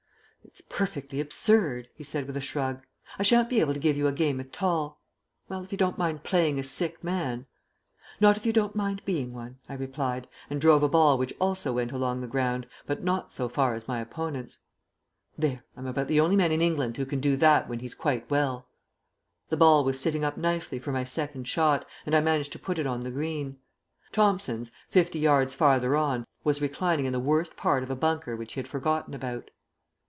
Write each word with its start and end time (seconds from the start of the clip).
"It's 0.43 0.59
perfectly 0.61 1.21
absurd," 1.21 1.87
he 1.95 2.03
said 2.03 2.27
with 2.27 2.35
a 2.35 2.41
shrug; 2.41 2.81
"I 3.17 3.23
shan't 3.23 3.47
be 3.47 3.61
able 3.61 3.73
to 3.73 3.79
give 3.79 3.95
you 3.95 4.07
a 4.07 4.11
game 4.11 4.39
at 4.41 4.61
all. 4.61 4.99
Well, 5.47 5.63
if 5.63 5.71
you 5.71 5.77
don't 5.77 5.99
mind 5.99 6.23
playing 6.23 6.59
a 6.59 6.63
sick 6.63 7.01
man" 7.01 7.45
"Not 8.19 8.35
if 8.35 8.45
you 8.45 8.51
don't 8.51 8.75
mind 8.75 9.01
being 9.05 9.33
one," 9.33 9.59
I 9.69 9.75
replied, 9.75 10.27
and 10.49 10.59
drove 10.59 10.83
a 10.83 10.89
ball 10.89 11.17
which 11.17 11.33
also 11.39 11.73
went 11.73 11.93
along 11.93 12.19
the 12.19 12.27
ground, 12.27 12.67
but 12.85 13.01
not 13.03 13.31
so 13.31 13.47
far 13.47 13.75
as 13.75 13.87
my 13.87 14.01
opponent's. 14.01 14.57
"There! 15.37 15.63
I'm 15.77 15.85
about 15.85 16.07
the 16.07 16.19
only 16.19 16.35
man 16.35 16.51
in 16.51 16.61
England 16.61 16.97
who 16.97 17.05
can 17.05 17.21
do 17.21 17.37
that 17.37 17.69
when 17.69 17.79
he's 17.79 17.95
quite 17.95 18.29
well." 18.29 18.67
The 19.49 19.57
ball 19.57 19.85
was 19.85 20.01
sitting 20.01 20.25
up 20.25 20.35
nicely 20.35 20.79
for 20.79 20.91
my 20.91 21.05
second 21.05 21.47
shot, 21.47 21.85
and 22.05 22.13
I 22.13 22.19
managed 22.19 22.51
to 22.53 22.59
put 22.59 22.77
it 22.79 22.87
on 22.87 23.01
the 23.01 23.11
green. 23.11 23.57
Thomson's, 24.11 24.71
fifty 24.89 25.19
yards 25.19 25.53
farther 25.53 25.95
on, 25.95 26.25
was 26.43 26.61
reclining 26.61 27.05
in 27.05 27.13
the 27.13 27.19
worst 27.21 27.55
part 27.55 27.83
of 27.83 27.89
a 27.91 27.95
bunker 27.95 28.35
which 28.35 28.53
he 28.53 28.59
had 28.59 28.67
forgotten 28.67 29.13
about. 29.13 29.49